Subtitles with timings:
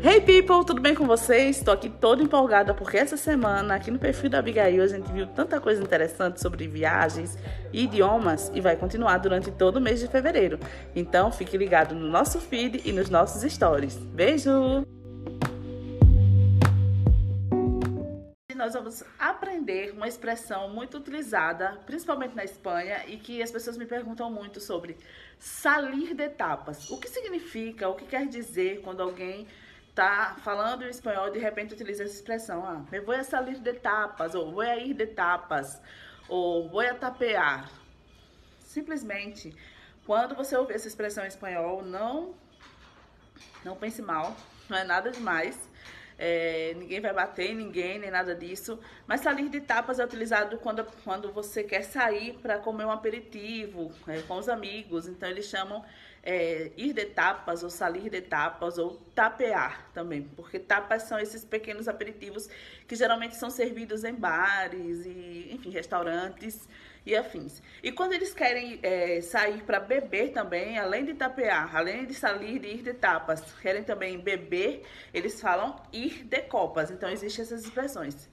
[0.00, 1.58] Hey people, tudo bem com vocês?
[1.58, 5.26] Estou aqui toda empolgada porque essa semana aqui no perfil da Abigail a gente viu
[5.26, 7.36] tanta coisa interessante sobre viagens
[7.72, 10.60] e idiomas e vai continuar durante todo o mês de fevereiro.
[10.94, 13.96] Então fique ligado no nosso feed e nos nossos stories.
[13.96, 14.86] Beijo!
[18.58, 23.86] nós vamos aprender uma expressão muito utilizada, principalmente na Espanha, e que as pessoas me
[23.86, 24.96] perguntam muito sobre
[25.38, 26.90] salir de etapas.
[26.90, 29.46] O que significa, o que quer dizer quando alguém
[29.98, 33.58] está falando em espanhol e de repente utiliza essa expressão, ah, me vou a salir
[33.58, 35.82] de etapas, ou vou a ir de etapas,
[36.28, 37.68] ou vou a tapear.
[38.60, 39.52] Simplesmente,
[40.06, 42.36] quando você ouvir essa expressão em espanhol, não,
[43.64, 44.36] não pense mal,
[44.68, 45.68] não é nada demais
[46.18, 48.78] é, ninguém vai bater ninguém, nem nada disso.
[49.06, 53.92] Mas salir de tapas é utilizado quando, quando você quer sair para comer um aperitivo
[54.08, 55.06] é, com os amigos.
[55.06, 55.84] Então eles chamam
[56.24, 60.22] é, ir de tapas, ou salir de tapas, ou tapear também.
[60.34, 62.48] Porque tapas são esses pequenos aperitivos
[62.88, 66.68] que geralmente são servidos em bares e, enfim, restaurantes
[67.04, 67.62] e afins.
[67.82, 72.58] E quando eles querem é, sair para beber também, além de tapear, além de sair
[72.58, 74.82] de ir de tapas, querem também beber,
[75.12, 76.90] eles falam ir de copas.
[76.90, 78.28] Então existem essas expressões.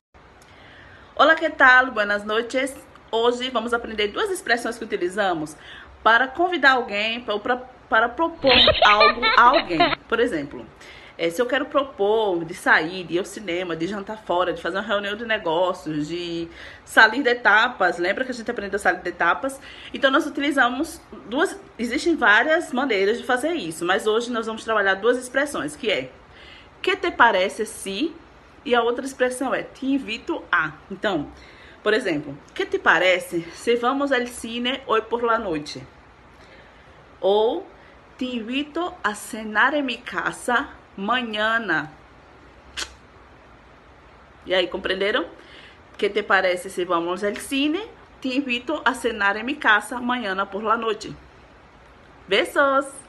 [1.16, 1.91] Olá, que tal?
[1.91, 2.75] Buenas noches.
[3.11, 5.55] Hoje vamos aprender duas expressões que utilizamos
[6.03, 7.58] para convidar alguém ou para,
[7.89, 8.52] para propor
[8.86, 9.80] algo a alguém.
[10.08, 10.66] Por exemplo,
[11.17, 14.61] é, se eu quero propor de sair, de ir ao cinema, de jantar fora, de
[14.61, 16.47] fazer uma reunião de negócios, de
[16.83, 19.59] sair de etapas, lembra que a gente aprendeu a sair de etapas?
[19.93, 24.95] Então nós utilizamos duas, existem várias maneiras de fazer isso, mas hoje nós vamos trabalhar
[24.95, 26.09] duas expressões, que é
[26.81, 28.13] que te parece se
[28.66, 30.73] e a outra expressão é te invito a.
[30.91, 31.31] Então,
[31.81, 35.81] por exemplo, que te parece se vamos ao cine hoje por la noite?
[37.21, 37.66] Ou
[38.17, 40.67] te invito a cenar em minha casa
[40.98, 41.90] Manhã.
[44.45, 45.26] E aí, compreenderam?
[45.98, 47.82] Que te parece se vamos ao cine?
[48.22, 51.16] Te invito a cenar em minha casa amanhã por la noite.
[52.28, 53.05] Beijos!